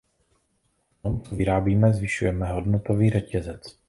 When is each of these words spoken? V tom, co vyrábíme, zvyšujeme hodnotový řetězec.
V 0.97 1.01
tom, 1.01 1.21
co 1.21 1.35
vyrábíme, 1.35 1.93
zvyšujeme 1.93 2.45
hodnotový 2.51 3.09
řetězec. 3.09 3.79